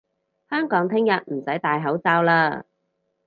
[0.49, 2.63] 香港聽日都唔使戴口罩嘞！